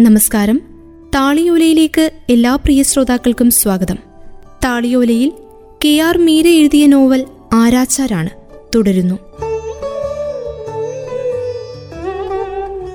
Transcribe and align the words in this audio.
നമസ്കാരം. 0.00 0.60
താളിയോലയിലേക്ക് 1.14 2.10
എല്ലാ 2.30 2.56
പ്രിയ 2.56 2.82
ശ്രോതാക്കൾക്കും 2.82 3.50
സ്വാഗതം. 3.50 3.94
താളിയോലയിൽ 4.64 5.32
കെ 5.84 5.98
ആർ 5.98 6.18
മീര 6.18 6.46
എഴുതിയ 6.48 6.86
നോവൽ 6.86 7.26
ആരാച്ചാരാണ് 7.52 8.30
തുടരുന്നു. 8.74 9.14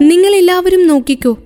നിങ്ങൾ 0.01 0.35
എല്ലാവരും 0.35 0.87
നോക്കിക്കോ 0.87 1.37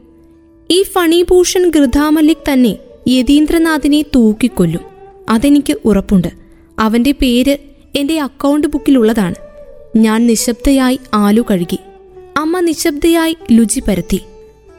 ഈ 0.72 0.84
ഫണിഭൂഷൺ 0.84 1.70
ഗൃഥാമല്ലിക് 1.70 2.54
തന്നെ 2.54 2.78
യതീന്ദ്രനാഥിനെ 3.08 4.02
തൂക്കിക്കൊല്ലും. 4.02 4.82
അതെനിക്ക് 5.30 5.78
ഉറപ്പുണ്ട്. 5.86 6.28
അവന്റെ 6.80 7.12
പേര് 7.12 7.58
എന്റെ 7.96 8.20
അക്കൗണ്ട് 8.20 8.68
ബുക്കിലുള്ളതാണ് 8.68 9.36
ഞാൻ 9.96 10.28
നിശബ്ദയായി 10.28 11.00
ആലു 11.14 11.42
കഴുകി. 11.42 11.80
അമ്മ 12.38 12.60
നിശബ്ദയായി 12.60 13.38
ലുചി 13.52 13.80
പരത്തി. 13.80 14.22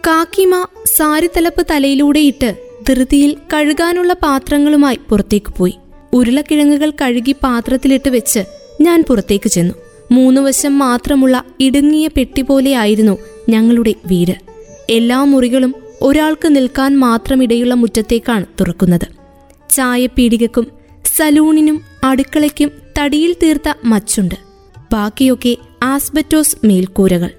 കാക്കിമ 0.06 0.66
സാരിത്തലപ്പ് 0.96 1.66
തലയിലൂടെ 1.70 2.20
ഇട്ട് 2.20 2.56
ധൃതിയിൽ 2.88 3.36
കഴുകാനുള്ള 3.54 4.12
പാത്രങ്ങളുമായി 4.12 4.98
പുറത്തേക്ക് 5.08 5.52
പോയി. 5.52 5.74
ഉരുളക്കിഴങ്ങുകൾ 6.12 6.92
കഴുകി 7.02 7.34
പാത്രത്തിലിട്ട് 7.42 8.10
വെച്ച് 8.10 8.40
ഞാൻ 8.80 9.04
പുറത്തേക്ക് 9.08 9.48
ചെന്നു. 9.48 9.74
മൂന്നു 10.12 10.40
വശം 10.40 10.78
മാത്രമുള്ള 10.78 11.44
ഇടുങ്ങിയ 11.60 12.08
പെട്ടി 12.16 12.42
പോലെയായിരുന്നു 12.42 13.18
ഞങ്ങളുടെ 13.48 13.94
വീട്. 14.06 14.34
എല്ലാ 14.90 15.24
മുറികളും 15.24 15.74
ഒരാൾക്ക് 16.02 16.56
നിൽക്കാൻ 16.56 16.98
മാത്രമിടയുള്ള 16.98 17.74
മുറ്റത്തേക്കാണ് 17.74 18.46
തുറക്കുന്നത്. 18.60 19.08
ചായപ്പീടികക്കും 19.70 20.66
സലൂണിനും 21.16 21.80
അടുക്കളയ്ക്കും 22.04 22.70
തടിയിൽ 22.98 23.36
തീർത്ത 23.42 23.74
മച്ചുണ്ട്. 23.84 24.34
ബാക്കിയൊക്കെ 24.92 25.56
ആസ്ബറ്റോസ് 25.82 26.66
മേൽക്കൂരകൾ. 26.66 27.30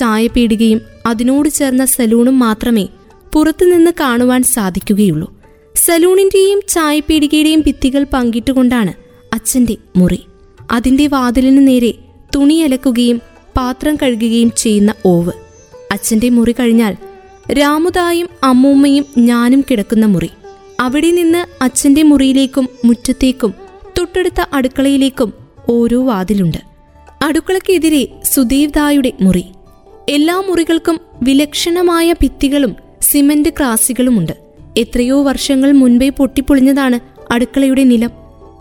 ചായപീടികയും 0.00 0.80
അതിനോട് 1.06 1.48
ചേർന്ന 1.48 1.84
സലൂണും 1.84 2.38
മാത്രമേ 2.38 2.86
പുറത്തുനിന്ന് 3.32 3.90
കാണുവാൻ 4.00 4.42
സാധിക്കുകയുള്ളൂ. 4.42 5.34
സലൂണിന്റെയും 5.76 6.60
ചായപീടികയുടെയും 6.68 7.60
ഭിത്തികൾ 7.60 8.06
പങ്കിട്ടുകൊണ്ടാണ് 8.12 8.92
അച്ഛന്റെ 9.32 9.76
മുറി. 9.96 10.20
അതിന്റെ 10.70 11.06
വാതിലിന് 11.06 11.66
നേരെ 11.68 11.94
തുണി 12.34 12.54
അലക്കുകയും 12.54 13.20
പാത്രം 13.56 13.96
കഴുകുകയും 14.02 14.52
ചെയ്യുന്ന 14.56 14.94
ഓവ്. 15.06 15.32
അച്ഛന്റെ 15.92 16.28
മുറി 16.30 16.52
കഴിഞ്ഞാൽ 16.52 16.96
രാമുദായും 17.52 18.28
അമ്മൂമ്മയും 18.42 19.06
ഞാനും 19.18 19.64
കിടക്കുന്ന 19.70 20.06
മുറി. 20.06 20.30
അവിടെ 20.80 21.10
നിന്ന് 21.10 21.62
അച്ഛന്റെ 21.64 22.02
മുറിയിലേക്കും 22.02 22.68
മുറ്റത്തേക്കും 22.84 23.54
തൊട്ടടുത്ത 23.98 24.40
അടുക്കളയിലേക്കും 24.52 25.32
ഓരോ 25.68 26.04
വാതിലുണ്ട്. 26.04 26.58
അടുക്കളക്കെതിരെ 27.22 28.08
സുദേവ് 28.24 28.72
ദായുടെ 28.76 29.12
മുറി. 29.20 29.44
എല്ലാ 30.08 30.40
മുറികൾക്കും 30.40 31.00
വിലക്ഷണമായ 31.22 32.12
ഭിത്തികളും 32.12 32.76
സിമന്റ് 33.02 33.48
ക്രാസികളുമുണ്ട്. 33.48 34.32
എത്രയോ 34.76 35.22
വർഷങ്ങൾ 35.22 35.72
മുൻപേ 35.72 36.08
പൊട്ടിപ്പൊളിഞ്ഞതാണ് 36.08 37.00
അടുക്കളയുടെ 37.32 37.84
നിലം. 37.84 38.10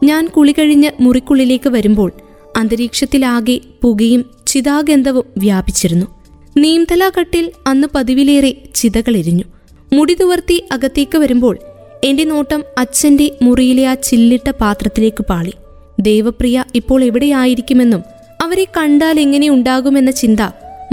ഞാൻ 0.04 0.28
കുളി 0.28 0.52
കഴിഞ്ഞ് 0.52 0.92
മുറിക്കുള്ളിലേക്ക് 1.00 1.70
വരുമ്പോൾ 1.70 2.12
അന്തരീക്ഷത്തിലാകെ 2.58 3.59
പുകയും 3.81 4.26
ചിതാഗന്ധവും 4.48 5.23
വ്യാപിച്ചിരുന്നു. 5.38 6.06
നീംതല 6.58 7.12
കട്ടിൽ 7.20 7.52
അന്ന് 7.68 7.88
പതിവിലേറെ 7.96 8.56
ചിതകളെരിഞ്ഞു 8.76 9.44
മുടി 9.94 10.14
തുവർത്തി 10.14 10.64
അകത്തേക്ക് 10.72 11.18
വരുമ്പോൾ 11.18 11.58
എന്റെ 12.03 12.24
നോട്ടം 12.24 12.64
അച്ഛന്റെ 12.78 13.31
മുറിയിലെ 13.42 13.88
ആ 13.88 13.94
ചില്ലിട്ട 13.94 14.50
പാത്രത്തിലേക്ക് 14.50 15.24
പാളി. 15.24 15.53
ദേവപ്രിയ 16.00 16.64
ഇപ്പോൾ 16.76 17.03
എവിടെയായിരിക്കുമെന്നും 17.03 18.03
അവരെ 18.42 18.68
കണ്ടാൽ 18.78 19.20
എങ്ങനെ 19.20 19.50
ഉണ്ടാകുമെന്ന 19.50 20.12
ചിന്ത 20.12 20.42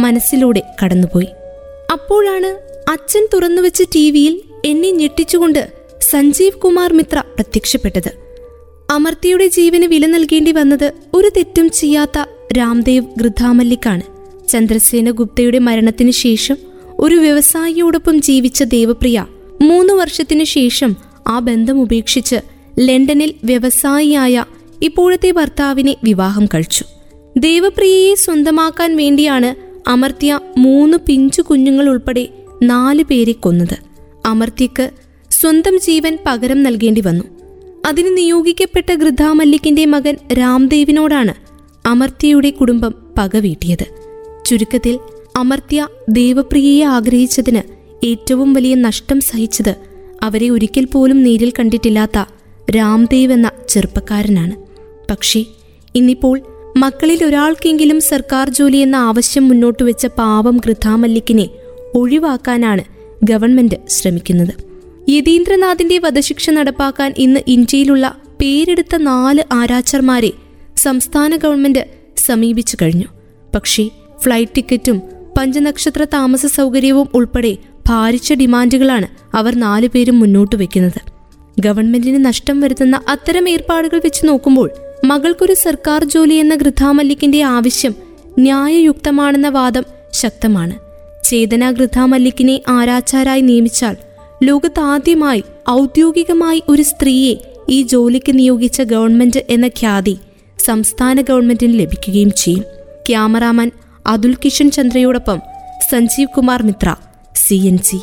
മനസ്സിലൂടെ 0.00 0.62
കടന്നുപോയി. 0.84 1.26
അപ്പോഴാണ് 1.92 2.50
അച്ഛൻ 2.90 3.28
തുറന്നുവെച്ച 3.34 3.82
ടി 3.82 4.10
വിയിൽ 4.10 4.40
എന്നെ 4.64 4.90
ഞെട്ടിച്ചുകൊണ്ട് 4.90 5.72
സഞ്ജീവ് 6.00 6.52
കുമാർ 6.52 6.92
മിത്ര 6.92 7.18
പ്രത്യക്ഷപ്പെട്ടത്. 7.18 8.26
അമർത്തിയുടെ 8.90 9.46
ജീവന് 9.46 9.84
വില 9.84 10.06
നൽകേണ്ടി 10.06 10.52
വന്നത് 10.52 10.92
ഒരു 11.14 11.30
തെറ്റും 11.36 11.70
ചെയ്യാത്ത 11.70 12.24
രാംദേവ് 12.58 13.06
ഗൃഥാമല്ലിക്കാണ് 13.16 14.02
ചന്ദ്രസേന 14.48 15.10
ഗുപ്തയുടെ 15.10 15.58
മരണത്തിന് 15.58 16.10
ശേഷം 16.10 16.56
ഒരു 16.98 17.14
വ്യവസായിയോടൊപ്പം 17.14 18.20
ജീവിച്ച 18.20 18.62
ദേവപ്രിയ 18.62 19.26
മൂന്ന് 19.62 19.92
വർഷത്തിനു 19.92 20.44
ശേഷം 20.44 20.96
ആ 21.26 21.38
ബന്ധം 21.38 21.80
ഉപേക്ഷിച്ച് 21.80 22.36
ലണ്ടനിൽ 22.78 23.34
വ്യവസായിയായ 23.44 24.44
ഇപ്പോഴത്തെ 24.82 25.30
ഭർത്താവിനെ 25.30 25.96
വിവാഹം 26.04 26.46
കഴിച്ചു. 26.46 26.84
ദേവപ്രിയയെ 27.38 28.14
സ്വന്തമാക്കാൻ 28.14 28.96
വേണ്ടിയാണ് 28.96 29.65
അമർത്യ 29.86 30.40
മൂന്ന് 30.58 30.98
പിഞ്ചു 31.06 31.42
കുഞ്ഞുങ്ങൾ 31.42 31.88
ഉൾപ്പെടെ 31.88 32.28
നാല് 32.62 33.02
പേരെ 33.02 33.32
കൊന്നത്. 33.32 33.76
അമർത്യക്ക് 34.26 34.90
സ്വന്തം 35.30 35.78
ജീവൻ 35.78 36.18
പകരം 36.26 36.62
നൽകേണ്ടി 36.62 37.00
വന്നു. 37.00 37.24
അതിന് 37.86 38.16
നിയോഗിക്കപ്പെട്ട 38.16 38.92
ഗൃഥാമല്ലിക്കിന്റെ 38.92 39.84
മകൻ 39.86 40.16
രാംദേവിനോടാണ് 40.32 41.34
അമർത്യയുടെ 41.86 42.50
കുടുംബം 42.50 42.94
പക 43.18 43.36
വീട്ടിയത്. 43.36 43.86
ചുരുക്കത്തിൽ 44.44 44.98
അമർത്യ 45.36 45.88
ദേവപ്രിയയെ 46.08 46.84
ആഗ്രഹിച്ചതിന് 46.84 47.62
ഏറ്റവും 48.06 48.52
വലിയ 48.52 48.74
നഷ്ടം 48.74 49.20
സഹിച്ചത് 49.20 49.74
അവരെ 50.22 50.48
ഒരിക്കൽ 50.48 50.84
പോലും 50.84 51.22
നേരിൽ 51.22 51.52
കണ്ടിട്ടില്ലാത്ത 51.58 52.24
രാംദേവ് 52.70 53.32
എന്ന 53.32 53.50
ചെറുപ്പക്കാരനാണ്. 53.68 54.54
പക്ഷേ 55.10 55.44
ഇന്നിപ്പോൾ 55.94 56.42
മക്കളിൽ 56.76 57.24
ഒരാൾക്കെങ്കിലും 57.24 58.00
സർക്കാർ 58.00 58.48
ജോലി 58.48 58.76
എന്ന 58.76 58.96
ആവശ്യം 58.96 59.48
മുന്നോട്ട് 59.48 59.82
വെച്ച 59.82 60.06
പാവം 60.06 60.56
ഗൃഥാമല്ലിക്കിനെ 60.56 61.48
ഒഴിവാക്കാനാണ് 61.94 62.82
ഗവൺമെന്റ് 63.24 63.76
ശ്രമിക്കുന്നത്. 63.88 64.54
യതീന്ദ്രനാഥിന്റെ 65.08 65.98
വധശിക്ഷ 65.98 66.50
നടപ്പാക്കാൻ 66.50 67.14
ഇന്ന് 67.18 67.40
ഇന്ത്യയിലുള്ള 67.48 68.16
പേരെടുത്ത 68.40 68.96
നാല് 68.96 69.42
ആരാച്ചർമാരെ 69.52 70.32
സംസ്ഥാന 70.76 71.36
ഗവൺമെന്റ് 71.36 71.86
സമീപിച്ചു 72.16 72.76
കഴിഞ്ഞു. 72.82 73.06
പക്ഷേ 73.54 73.90
ഫ്ലൈറ്റ് 74.20 74.52
ടിക്കറ്റും 74.56 75.02
പഞ്ചനക്ഷത്ര 75.38 76.04
താമസ 76.04 76.46
സൗകര്യവും 76.46 77.08
ഉൾപ്പെടെ 77.14 77.56
ഭാരിച്ച 77.86 78.32
ഡിമാൻഡുകളാണ് 78.32 79.36
അവർ 79.36 79.54
നാലുപേരും 79.54 80.18
മുന്നോട്ട് 80.18 80.56
വെക്കുന്നത്. 80.56 81.00
ഗവൺമെന്റിന് 81.60 82.24
നഷ്ടം 82.24 82.60
വരുത്തുന്ന 82.60 83.00
അത്തരം 83.08 83.48
ഏർപ്പാടുകൾ 83.48 84.00
വെച്ച് 84.04 84.28
നോക്കുമ്പോൾ 84.28 84.70
മകൾക്കൊരു 85.04 85.54
സർക്കാർ 85.54 86.04
ജോലി 86.04 86.34
എന്ന 86.34 86.54
ഗൃഥാമല്ലിക്കിന്റെ 86.54 87.42
ആവശ്യം 87.42 87.94
ന്യായയുക്തമാണെന്ന 88.38 89.48
വാദം 89.48 89.84
ശക്തമാണ്. 90.12 90.74
ചേതന 91.24 91.70
ഗൃഥാമല്ലിക്കിനെ 91.70 92.60
ആരാച്ചാരായി 92.68 93.40
നിയമിച്ചാൽ 93.40 93.96
ലോകത്താദ്യമായി 94.42 95.44
ഔദ്യോഗികമായി 95.70 96.62
ഒരു 96.68 96.82
സ്ത്രീയെ 96.82 97.36
ഈ 97.68 97.82
ജോലിക്ക് 97.82 98.38
നിയോഗിച്ച 98.38 98.82
ഗവൺമെന്റ് 98.82 99.46
എന്ന 99.50 99.66
ഖ്യാതി 99.66 100.18
സംസ്ഥാന 100.58 101.20
ഗവൺമെന്റിന് 101.20 101.78
ലഭിക്കുകയും 101.78 102.30
ചെയ്യും. 102.30 102.64
Cameraman 103.08 103.70
Atul 104.06 104.34
Kishan 104.34 104.70
ചന്ദ്രയോടൊപ്പം 104.70 105.40
Sanjeev 105.90 106.28
Kumar 106.28 106.62
Mithra 106.62 106.96
C 107.34 107.54
N 107.54 107.78
C. 107.78 108.00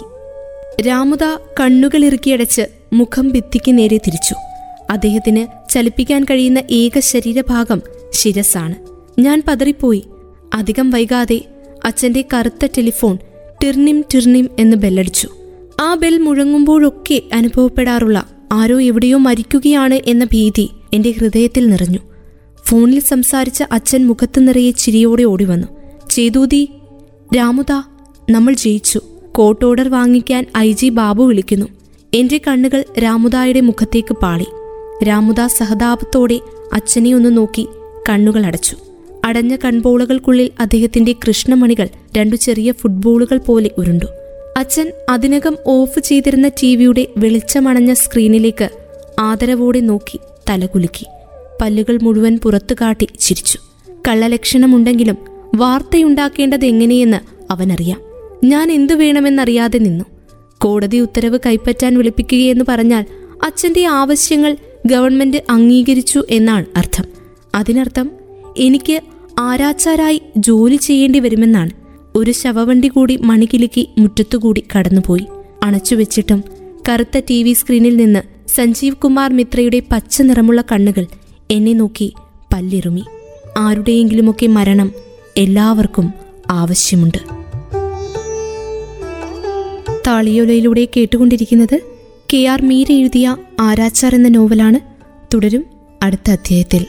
Ramuda 0.81 1.23
കണ്ണുകളിറുക്കിയടച്ച് 1.59 2.61
മുഖം 2.93 3.29
ഭിത്തിക്ക് 3.29 3.77
നേരെ 3.77 3.97
തിരിച്ചു. 3.97 4.52
അദ്ദേഹത്തിന് 4.89 5.69
ചലിപ്പിക്കാൻ 5.69 6.23
കഴിയുന്ന 6.23 6.63
ഏക 6.71 6.99
ശരീരഭാഗം 6.99 7.81
ശിരസാണ് 8.11 8.75
ഞാൻ 9.21 9.43
പതറിപ്പോയി. 9.47 10.03
അധികം 10.53 10.89
വൈകാതെ 10.89 11.45
അച്ഛന്റെ 11.85 12.25
കറുത്ത 12.33 12.65
ടെലിഫോൺ 12.65 13.17
ടിർണിം 13.63 14.01
ടിർണിം 14.13 14.49
എന്ന് 14.59 14.77
ബെല്ലടിച്ചു. 14.77 15.29
ആ 15.81 15.95
ബെൽ 15.95 16.17
മുഴങ്ങുമ്പോഴൊക്കെ 16.17 17.21
അനുഭവപ്പെടാറുള്ള 17.33 18.25
ആരോ 18.51 18.81
എവിടെയോ 18.81 19.17
മരിക്കുകയാണ് 19.17 19.99
എന്ന 20.05 20.25
ഭീതി 20.25 20.69
എന്റെ 20.93 21.11
ഹൃദയത്തിൽ 21.11 21.67
നിറഞ്ഞു. 21.67 21.99
ഫോണിൽ 22.65 22.99
സംസാരിച്ച 22.99 23.63
അച്ഛൻ 23.71 24.07
മുഖത്ത് 24.07 24.47
നിറയെ 24.47 24.71
ചിരിയോടെ 24.71 25.23
ഓടി 25.23 25.43
വന്നു 25.43 25.67
ചേതൂതി 26.09 26.69
രാമുദ 27.37 27.71
നമ്മൾ 28.29 28.53
ജയിച്ചു. 28.53 29.01
കോട്ട് 29.31 29.65
ഓർഡർ 29.65 29.87
വാങ്ങിക്കാൻ 29.87 30.45
ഐ 30.57 30.71
ജി 30.71 30.89
ബാബു 30.89 31.23
വിളിക്കുന്നു. 31.23 31.65
എന്റെ 32.13 32.41
കണ്ണുകൾ 32.47 32.85
രാമുദായുടെ 33.03 33.61
മുഖത്തേക്ക് 33.61 34.13
പാളി. 34.13 34.45
രാമുദ 35.03 35.35
സഹതാപത്തോടെ 35.45 36.39
അച്ഛനെ 36.73 37.15
ഒന്ന് 37.15 37.37
നോക്കി 37.37 37.67
കണ്ണുകൾ 38.09 38.45
അടച്ചു. 38.45 38.77
അടഞ്ഞ 39.25 39.55
കൺപോളകൾക്കുള്ളിൽ 39.55 40.49
അദ്ദേഹത്തിന്റെ 40.59 41.15
കൃഷ്ണമണികൾ 41.27 41.87
രണ്ടു 42.17 42.35
ചെറിയ 42.35 42.71
ഫുട്ബോളുകൾ 42.71 43.37
പോലെ 43.37 43.71
ഉരുണ്ടു. 43.77 44.05
അച്ഛൻ 44.57 44.91
അതിനകം 45.09 45.57
ഓഫ് 45.65 45.99
ചെയ്തിരുന്ന 45.99 46.47
ടി 46.47 46.75
വിയുടെ 46.75 47.07
വെളിച്ചമണഞ്ഞ 47.17 47.93
സ്ക്രീനിലേക്ക് 47.93 48.69
ആദരവോടെ 49.19 49.79
നോക്കി 49.79 50.19
തലകുലുക്കി. 50.49 51.05
പല്ലുകൾ 51.61 51.99
മുഴുവൻ 52.01 52.39
പുറത്തു 52.43 52.73
കാട്ടി 52.73 53.07
ചിരിച്ചു. 53.19 53.59
കള്ളലക്ഷണമുണ്ടെങ്കിലും 54.07 55.17
വാർത്തയുണ്ടാക്കേണ്ടത് 55.55 56.65
എങ്ങനെയെന്ന് 56.65 57.17
അവനറിയാം. 57.51 58.01
ഞാൻ 58.43 58.71
എന്തു 58.71 58.93
വേണമെന്നറിയാതെ 58.93 59.77
നിന്നു. 59.77 60.05
കോടതി 60.57 60.97
ഉത്തരവ് 60.97 61.39
കൈപ്പറ്റാൻ 61.45 61.97
വിളിപ്പിക്കുകയെന്ന് 61.97 62.65
പറഞ്ഞാൽ 62.67 63.05
അച്ഛന്റെ 63.43 63.85
ആവശ്യങ്ങൾ 63.85 64.57
ഗവൺമെന്റ് 64.85 65.43
അംഗീകരിച്ചു 65.49 66.23
എന്നാണ് 66.29 66.65
അർത്ഥം. 66.75 67.05
അതിനർത്ഥം 67.55 68.11
എനിക്ക് 68.57 69.01
ആരാച്ചാരായി 69.39 70.21
ജോലി 70.37 70.75
ചെയ്യേണ്ടി 70.75 71.19
വരുമെന്നാണ്. 71.19 71.71
ഒരു 72.15 72.31
ശവവണ്ടി 72.31 72.87
കൂടി 72.87 73.15
മണികിലുക്കി 73.15 73.89
മുറ്റത്തുകൂടി 73.97 74.63
കടന്നുപോയി. 74.77 75.25
അണച്ചുവെച്ചിട്ടും 75.63 76.43
കറുത്ത 76.89 77.21
ടി 77.29 77.43
വി 77.43 77.53
സ്ക്രീനിൽ 77.53 77.97
നിന്ന് 77.97 78.19
സഞ്ജീവ് 78.49 78.95
കുമാർ 78.95 79.33
മിത്രയുടെ 79.33 79.81
പച്ച 79.91 80.21
നിറമുള്ള 80.21 80.63
കണ്ണുകൾ 80.71 81.05
എന്നെ 81.51 81.73
നോക്കി 81.73 82.13
പല്ലിറുമി. 82.53 83.03
ആരുടെയെങ്കിലുമൊക്കെ 83.57 84.47
മരണം 84.47 84.91
എല്ലാവർക്കും 85.37 86.13
ആവശ്യമുണ്ട്. 86.49 87.17
താളിയോലയിലൂടെ 90.07 90.87
കേട്ടുകൊണ്ടിരിക്കുന്നത് 90.97 91.92
കെ 92.33 92.47
ആർ 92.47 92.61
മീര 92.61 92.91
എഴുതിയ 92.91 93.37
ആരാച്ചാർ 93.59 94.15
എന്ന 94.15 94.27
നോവലാണ് 94.27 94.79
തുടരും 95.33 95.63
അടുത്ത 96.03 96.31
അധ്യായത്തിൽ. 96.31 96.83